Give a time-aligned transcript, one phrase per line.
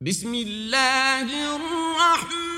[0.00, 2.57] بسم الله الرحمن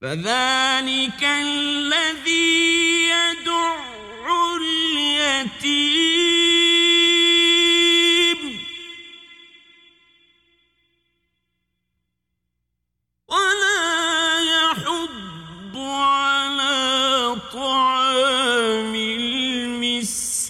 [0.00, 3.80] فذلك الذي يدع
[4.56, 5.80] اليتيم.
[13.28, 20.40] ولا يحض على طعام المسكين.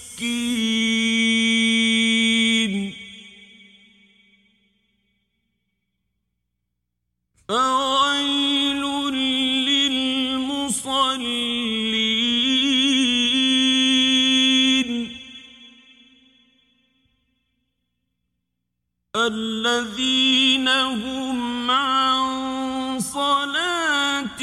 [19.71, 24.33] الذين هم عن صلاتهم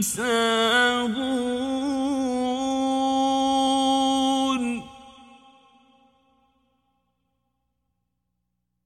[0.00, 1.68] ساهون.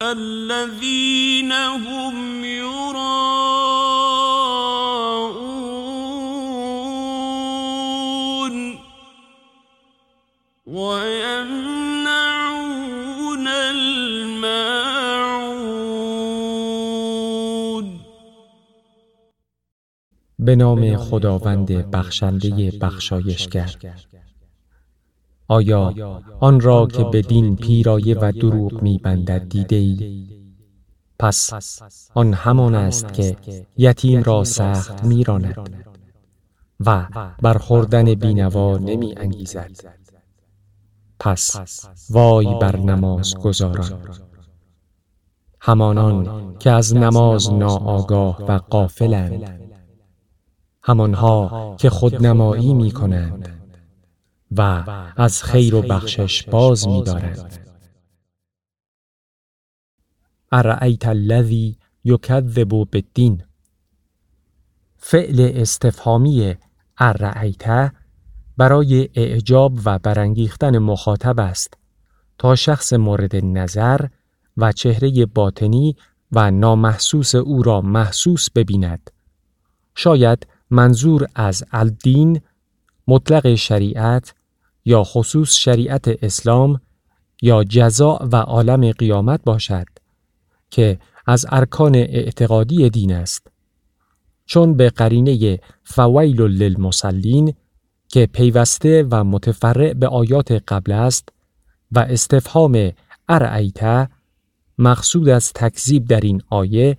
[0.03, 2.32] الذين هم
[20.53, 23.75] به نام خداوند بخشنده بخشایشگر
[25.49, 25.95] آیا
[26.41, 30.27] آن را که به دین پیرایه و دروغ میبندد دیده ای؟
[31.19, 31.53] پس
[32.15, 33.37] آن همان است که
[33.77, 35.87] یتیم را سخت میراند
[36.81, 37.07] و
[37.43, 39.71] بر خوردن بینوا نمی انگیزد.
[41.21, 41.57] پس
[42.11, 44.09] وای بر نماز گذاران
[45.61, 49.72] همانان که از نماز ناآگاه و غافلند.
[50.83, 53.49] همانها که خودنمایی می کنند
[54.57, 54.85] و
[55.17, 57.59] از خیر و بخشش باز می دارند.
[60.53, 63.43] ارأیت الذی یکذب بالدین
[64.97, 66.55] فعل استفهامی
[66.99, 67.93] ارأیت
[68.57, 71.75] برای اعجاب و برانگیختن مخاطب است
[72.39, 74.07] تا شخص مورد نظر
[74.57, 75.97] و چهره باطنی
[76.33, 79.11] و نامحسوس او را محسوس ببیند.
[79.95, 82.41] شاید منظور از الدین
[83.09, 84.35] مطلق شریعت
[84.85, 86.81] یا خصوص شریعت اسلام
[87.43, 89.87] یا جزا و عالم قیامت باشد
[90.71, 93.47] که از ارکان اعتقادی دین است.
[94.47, 97.55] چون به قرینه فویل للمصلین
[98.09, 101.29] که پیوسته و متفرع به آیات قبل است
[101.93, 102.91] و استفهام
[103.29, 104.09] ارعیته
[104.79, 106.97] مقصود از تکذیب در این آیه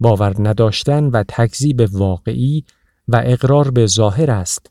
[0.00, 2.64] باور نداشتن و تکذیب واقعی
[3.08, 4.70] و اقرار به ظاهر است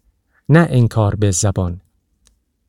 [0.50, 1.82] نه انکار به زبان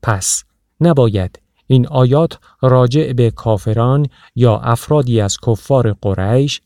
[0.01, 0.43] پس
[0.81, 6.61] نباید این آیات راجع به کافران یا افرادی از کفار قریش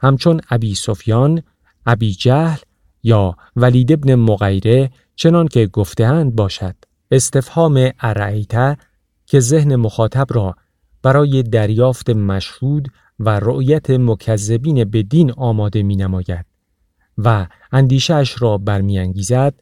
[0.00, 1.42] همچون ابی سفیان،
[1.86, 2.58] ابی جهل
[3.02, 6.74] یا ولید ابن مغیره چنان که گفتهاند باشد.
[7.10, 8.76] استفهام ارعیته
[9.26, 10.56] که ذهن مخاطب را
[11.02, 12.88] برای دریافت مشهود
[13.20, 16.49] و رؤیت مکذبین به دین آماده می نماید
[17.24, 19.54] و اندیشش را برمیانگیزد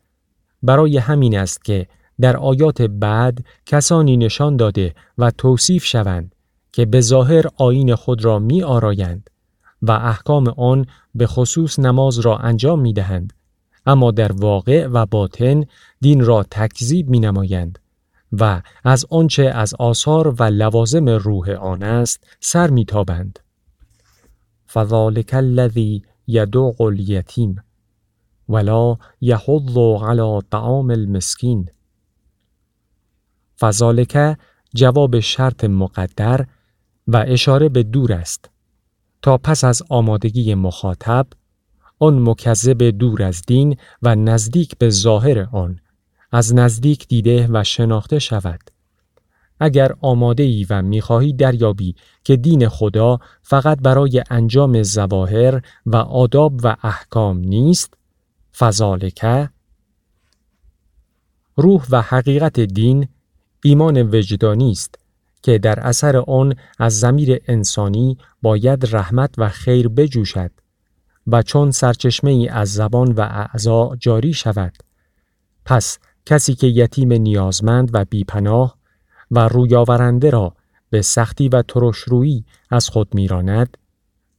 [0.62, 1.87] برای همین است که
[2.20, 6.34] در آیات بعد کسانی نشان داده و توصیف شوند
[6.72, 9.31] که به ظاهر آین خود را می آرایند
[9.82, 13.32] و احکام آن به خصوص نماز را انجام می دهند
[13.87, 15.64] اما در واقع و باطن
[16.00, 17.78] دین را تکذیب می نمایند
[18.32, 23.38] و از آنچه از آثار و لوازم روح آن است سر می تابند.
[24.72, 27.62] فذلک الذی یدوق الیتیم
[28.48, 31.70] ولا یحض علی طعام المسکین
[33.60, 34.36] فذالک
[34.75, 36.46] جواب شرط مقدر
[37.08, 38.50] و اشاره به دور است.
[39.22, 41.26] تا پس از آمادگی مخاطب
[41.98, 45.80] آن مکذب دور از دین و نزدیک به ظاهر آن
[46.32, 48.60] از نزدیک دیده و شناخته شود.
[49.60, 51.94] اگر آماده ای و می‌خواهی دریابی
[52.25, 57.94] که دین خدا فقط برای انجام زواهر و آداب و احکام نیست
[58.58, 59.50] فضالکه
[61.56, 63.08] روح و حقیقت دین
[63.64, 64.94] ایمان وجدانی است
[65.43, 70.50] که در اثر آن از زمیر انسانی باید رحمت و خیر بجوشد
[71.26, 74.72] و چون سرچشمه ای از زبان و اعضا جاری شود.
[75.64, 78.77] پس کسی که یتیم نیازمند و بیپناه
[79.30, 80.54] و رویاورنده را
[80.90, 83.76] به سختی و ترشرویی از خود میراند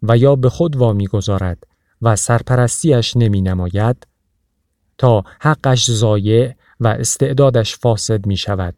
[0.04, 1.68] و یا به خود وامی گذارد
[2.02, 4.08] و سرپرستیش نمی نماید
[4.98, 8.76] تا حقش زایع و استعدادش فاسد می شود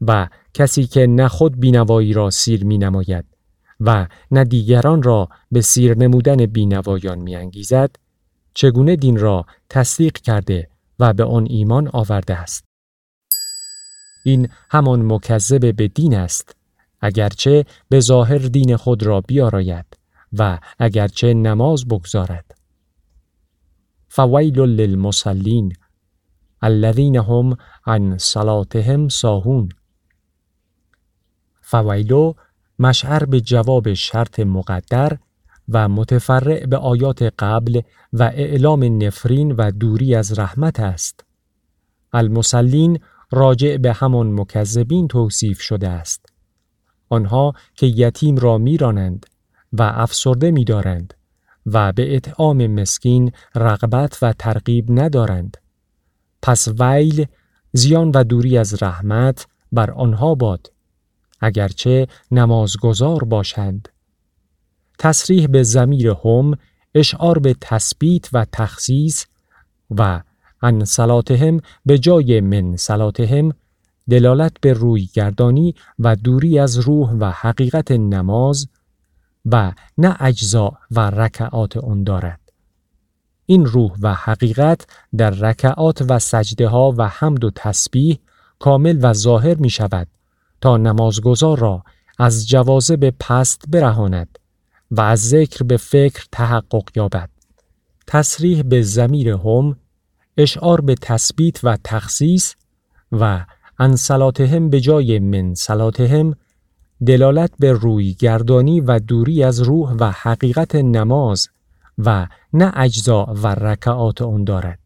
[0.00, 3.24] و کسی که نه خود بینوایی را سیر می نماید
[3.80, 7.96] و نه دیگران را به سیر نمودن بینوایان می انگیزد
[8.54, 10.68] چگونه دین را تصدیق کرده
[10.98, 12.67] و به آن ایمان آورده است؟
[14.22, 16.56] این همان مکذب به دین است
[17.00, 19.86] اگرچه به ظاهر دین خود را بیاراید
[20.32, 22.54] و اگرچه نماز بگذارد
[24.08, 25.72] فویل للمصلین
[26.62, 27.56] الذین هم
[27.86, 29.68] عن صلاتهم ساهون
[31.60, 32.32] فویلو
[32.78, 35.18] مشعر به جواب شرط مقدر
[35.68, 37.80] و متفرع به آیات قبل
[38.12, 41.24] و اعلام نفرین و دوری از رحمت است.
[42.12, 43.00] المسلین
[43.30, 46.26] راجع به همان مکذبین توصیف شده است.
[47.08, 49.26] آنها که یتیم را میرانند
[49.72, 51.14] و افسرده میدارند
[51.66, 55.56] و به اطعام مسکین رغبت و ترغیب ندارند.
[56.42, 57.26] پس ویل
[57.72, 60.72] زیان و دوری از رحمت بر آنها باد
[61.40, 63.88] اگرچه نمازگزار باشند.
[64.98, 66.54] تصریح به زمیر هم
[66.94, 69.24] اشعار به تثبیت و تخصیص
[69.90, 70.22] و
[70.62, 73.52] ان صلاتهم به جای من صلاتهم
[74.10, 78.68] دلالت به روی گردانی و دوری از روح و حقیقت نماز
[79.44, 82.40] و نه اجزا و رکعات آن دارد.
[83.46, 88.18] این روح و حقیقت در رکعات و سجده ها و حمد و تسبیح
[88.58, 90.08] کامل و ظاهر می شود
[90.60, 91.84] تا نمازگزار را
[92.18, 94.38] از جوازه پست برهاند
[94.90, 97.30] و از ذکر به فکر تحقق یابد.
[98.06, 99.76] تصریح به زمیر هم
[100.38, 102.54] اشعار به تثبیت و تخصیص
[103.12, 103.44] و
[103.78, 106.36] ان صلاتهم به جای من صلاتهم
[107.06, 111.48] دلالت به روی گردانی و دوری از روح و حقیقت نماز
[111.98, 114.78] و نه اجزا و رکعات آن دارد.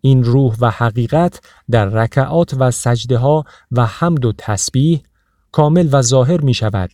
[0.00, 5.02] این روح و حقیقت در رکعات و سجده ها و حمد و تسبیح
[5.52, 6.90] کامل و ظاهر می شود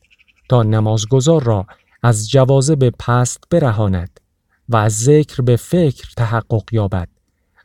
[0.48, 1.66] تا نمازگزار را
[2.02, 4.20] از جوازه به پست برهاند
[4.68, 7.08] و از ذکر به فکر تحقق یابد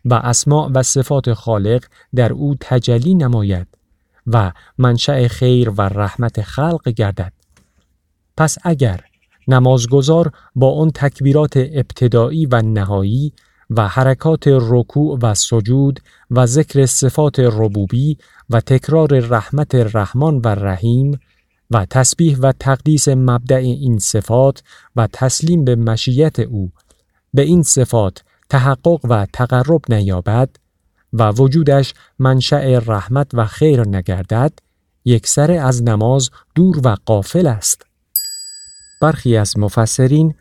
[0.06, 3.68] و اسماع و صفات خالق در او تجلی نماید
[4.28, 7.34] و منشأ خیر و رحمت خلق گردد.
[8.38, 9.02] پس اگر
[9.48, 13.34] نمازگزار با آن تکبیرات ابتدایی و نهایی
[13.70, 16.00] و حرکات رکوع و سجود
[16.32, 18.18] و ذکر صفات ربوبی
[18.50, 21.20] و تکرار رحمت رحمان و رحیم
[21.72, 24.64] و تسبیح و تقدیس مبدع این صفات
[24.96, 26.72] و تسلیم به مشیت او
[27.34, 30.50] به این صفات تحقق و تقرب نیابد
[31.14, 34.54] و وجودش منشأ رحمت و خیر نگردد
[35.06, 37.86] یک سر از نماز دور و قافل است.
[39.02, 40.36] برخی از مفسرین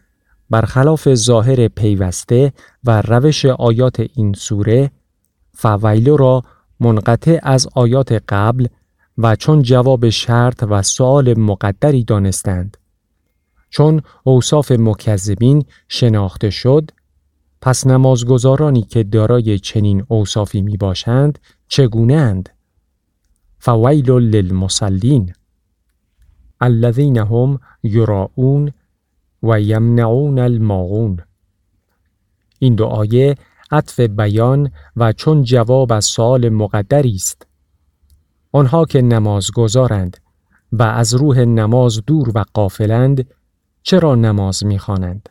[0.50, 2.52] برخلاف ظاهر پیوسته
[2.84, 4.90] و روش آیات این سوره
[5.54, 6.42] فویلو را
[6.80, 8.66] منقطع از آیات قبل
[9.18, 12.76] و چون جواب شرط و سؤال مقدری دانستند.
[13.70, 16.90] چون اوصاف مکذبین شناخته شد
[17.62, 21.38] پس نمازگزارانی که دارای چنین اوصافی می باشند
[21.68, 22.48] چگونه اند؟
[23.58, 25.32] فویل للمصلین
[26.60, 28.72] الذین هم یراؤون
[29.42, 31.20] و یمنعون الماعون
[32.58, 33.34] این دو آیه
[33.70, 37.46] عطف بیان و چون جواب از سوال مقدری است.
[38.52, 40.16] آنها که نماز گذارند
[40.72, 43.26] و از روح نماز دور و قافلند
[43.82, 45.28] چرا نماز می‌خوانند؟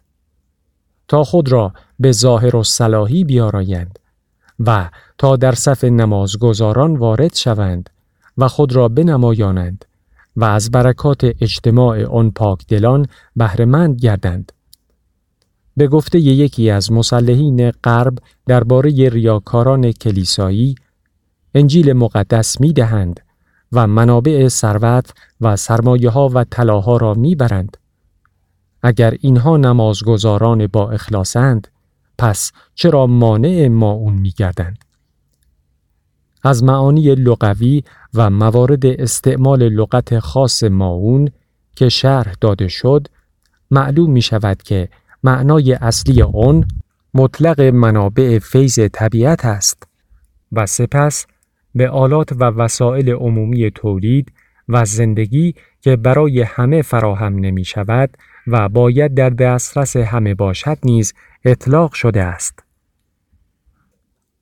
[1.11, 3.99] تا خود را به ظاهر و صلاحی بیارایند
[4.59, 7.89] و تا در صف نمازگزاران وارد شوند
[8.37, 9.85] و خود را بنمایانند
[10.35, 14.51] و از برکات اجتماع آن پاک دلان بهرهمند گردند.
[15.77, 20.75] به گفته یکی از مسلحین غرب درباره ریاکاران کلیسایی
[21.55, 23.19] انجیل مقدس می دهند
[23.71, 27.77] و منابع ثروت و سرمایه ها و طلاها را می برند.
[28.83, 31.67] اگر اینها نمازگزاران با اخلاصند
[32.17, 34.85] پس چرا مانع ما اون می گردند؟
[36.43, 37.83] از معانی لغوی
[38.13, 41.29] و موارد استعمال لغت خاص ماون
[41.75, 43.07] که شرح داده شد
[43.71, 44.89] معلوم می شود که
[45.23, 46.67] معنای اصلی آن
[47.13, 49.87] مطلق منابع فیض طبیعت است
[50.51, 51.25] و سپس
[51.75, 54.31] به آلات و وسایل عمومی تولید
[54.69, 61.13] و زندگی که برای همه فراهم نمی شود و باید در دسترس همه باشد نیز
[61.45, 62.63] اطلاق شده است.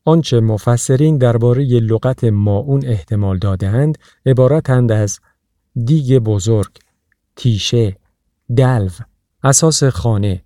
[0.06, 5.20] آنچه مفسرین درباره لغت ماون احتمال دادهاند عبارتند از
[5.86, 6.72] دیگ بزرگ،
[7.36, 7.96] تیشه،
[8.56, 8.90] دلو،
[9.44, 10.44] اساس خانه،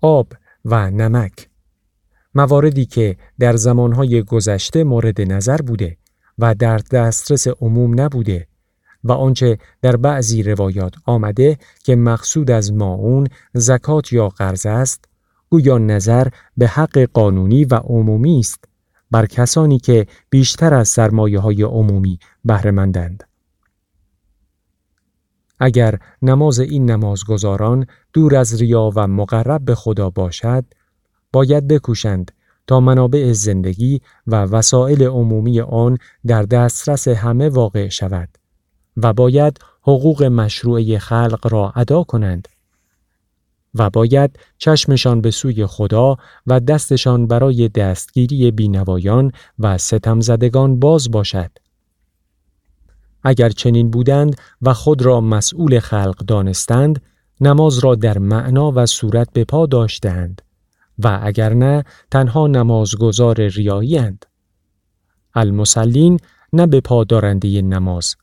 [0.00, 0.32] آب
[0.64, 1.48] و نمک.
[2.34, 5.96] مواردی که در زمانهای گذشته مورد نظر بوده
[6.38, 8.46] و در دسترس عموم نبوده
[9.08, 15.04] و آنچه در بعضی روایات آمده که مقصود از ماون زکات یا قرض است
[15.50, 18.64] گویا نظر به حق قانونی و عمومی است
[19.10, 23.24] بر کسانی که بیشتر از سرمایه های عمومی بهرهمندند.
[25.60, 30.64] اگر نماز این نمازگزاران دور از ریا و مقرب به خدا باشد
[31.32, 32.32] باید بکوشند
[32.66, 38.28] تا منابع زندگی و وسایل عمومی آن در دسترس همه واقع شود
[38.96, 42.48] و باید حقوق مشروعه خلق را ادا کنند
[43.74, 51.50] و باید چشمشان به سوی خدا و دستشان برای دستگیری بینوایان و ستمزدگان باز باشد.
[53.22, 57.02] اگر چنین بودند و خود را مسئول خلق دانستند،
[57.40, 60.42] نماز را در معنا و صورت به پا داشتند
[60.98, 64.26] و اگر نه تنها نمازگزار ریایی اند.
[65.34, 66.20] المسلین
[66.52, 68.16] نه به پا دارنده نماز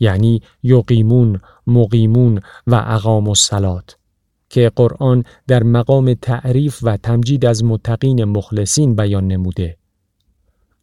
[0.00, 3.96] یعنی یقیمون، مقیمون و اقام و سلات
[4.48, 9.76] که قرآن در مقام تعریف و تمجید از متقین مخلصین بیان نموده.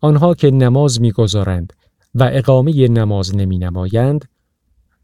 [0.02, 1.74] آنها که نماز می‌گذارند
[2.16, 4.26] و اقامه نماز نمی نمایند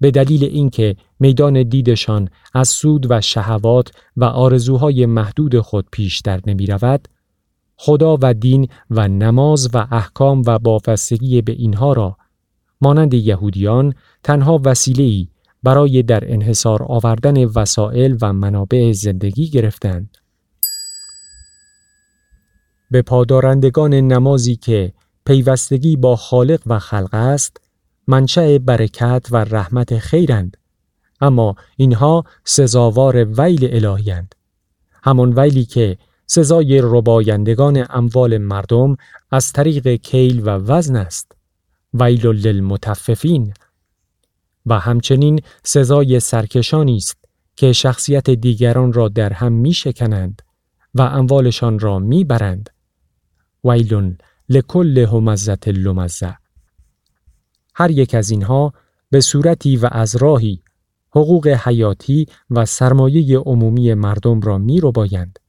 [0.01, 6.65] به دلیل اینکه میدان دیدشان از سود و شهوات و آرزوهای محدود خود پیشتر نمی
[6.65, 7.08] رود،
[7.75, 12.17] خدا و دین و نماز و احکام و بافستگی به اینها را
[12.84, 15.28] مانند یهودیان تنها وسیله‌ای
[15.63, 20.18] برای در انحصار آوردن وسایل و منابع زندگی گرفتند.
[22.92, 24.94] به پادارندگان نمازی که
[25.25, 27.58] پیوستگی با خالق و خلق است،
[28.08, 30.58] منشأ برکت و رحمت خیرند،
[31.22, 34.36] اما اینها سزاوار ویل الهیند.
[35.04, 35.98] همان ویلی که
[36.28, 38.98] سزای ربایندگان اموال مردم
[39.32, 41.32] از طریق کیل و وزن است.
[41.94, 43.54] ویل للمتففین
[44.66, 47.18] و همچنین سزای سرکشانی است
[47.56, 50.42] که شخصیت دیگران را در هم می شکنند
[50.96, 52.70] و اموالشان را می برند.
[53.64, 54.18] ویلون
[54.50, 56.38] لکل همزت لمزه
[57.76, 58.74] هر یک از اینها
[59.10, 60.64] به صورتی و از راهی
[61.10, 65.40] حقوق حیاتی و سرمایه عمومی مردم را می رو بایند.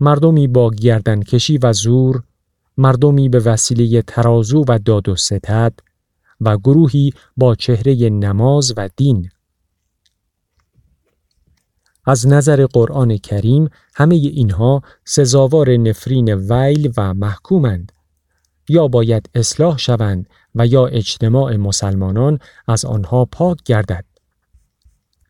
[0.00, 2.22] مردمی با گردنکشی و زور،
[2.76, 5.72] مردمی به وسیله ترازو و داد و ستد،
[6.40, 9.30] و گروهی با چهره نماز و دین.
[12.06, 17.92] از نظر قرآن کریم همه اینها سزاوار نفرین ویل و محکومند.
[18.68, 22.38] یا باید اصلاح شوند و یا اجتماع مسلمانان
[22.68, 24.04] از آنها پاک گردد.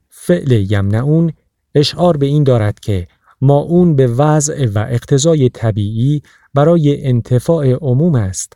[0.09, 1.33] فعل یمنعون
[1.75, 3.09] اشعار به این دارد که
[3.43, 6.23] ما اون به وضع و اقتضای طبیعی
[6.55, 8.53] برای انتفاع عموم است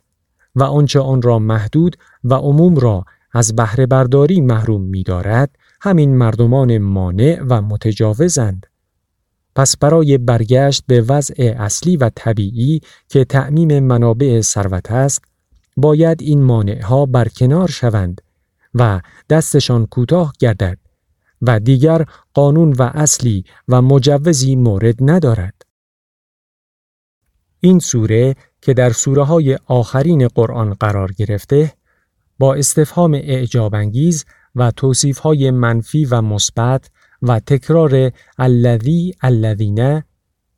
[0.55, 6.17] و آنچه آن را محدود و عموم را از بهره برداری محروم می دارد همین
[6.17, 8.65] مردمان مانع و متجاوزند.
[9.55, 15.21] پس برای برگشت به وضع اصلی و طبیعی که تعمیم منابع ثروت است
[15.77, 18.21] باید این مانعها برکنار شوند
[18.73, 20.77] و دستشان کوتاه گردد
[21.41, 25.61] و دیگر قانون و اصلی و مجوزی مورد ندارد.
[27.59, 31.73] این سوره که در سوره های آخرین قرآن قرار گرفته
[32.39, 34.25] با استفهام اعجابانگیز
[34.55, 36.89] و توصیف های منفی و مثبت
[37.21, 40.03] و تکرار الذی الذین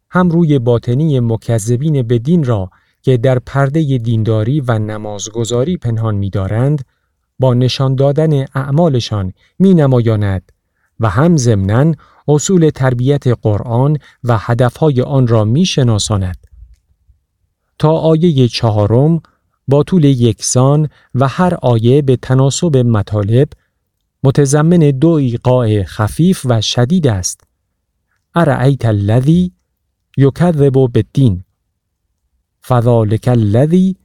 [0.09, 2.69] هم روی باطنی مکذبین به دین را
[3.01, 6.85] که در پرده دینداری و نمازگذاری پنهان می‌دارند
[7.39, 10.51] با نشان دادن اعمالشان می نمایاند
[10.99, 11.93] و هم ضمناً
[12.27, 16.47] اصول تربیت قرآن و هدفهای آن را می شناساند.
[17.79, 19.21] تا آیه چهارم
[19.67, 23.49] با طول یکسان و هر آیه به تناسب مطالب
[24.23, 27.41] متضمن دو ایقاع خفیف و شدید است.
[28.35, 29.51] ارعیت الذی
[30.17, 31.43] یکذب بالدین
[32.67, 33.95] فذلک الذی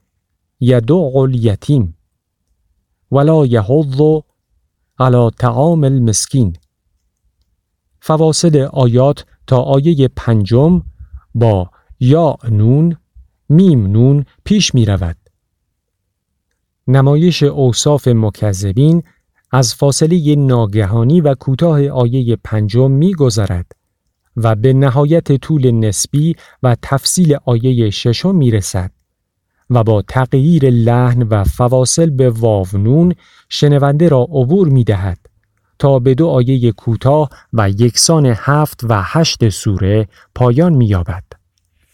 [0.60, 1.96] یدع الیتیم
[3.10, 4.00] ولا یحض
[4.98, 6.56] علی طعام المسکین
[8.06, 10.82] فواصل آیات تا آیه پنجم
[11.34, 11.70] با
[12.00, 12.96] یا نون
[13.48, 15.16] میم نون پیش می رود.
[16.88, 19.02] نمایش اوصاف مکذبین
[19.50, 23.72] از فاصله ناگهانی و کوتاه آیه پنجم می گذرد
[24.36, 28.90] و به نهایت طول نسبی و تفصیل آیه ششم می رسد
[29.70, 33.14] و با تغییر لحن و فواصل به واونون
[33.48, 35.33] شنونده را عبور می دهد
[35.78, 41.24] تا به دو آیه کوتاه و یکسان هفت و هشت سوره پایان می یابد.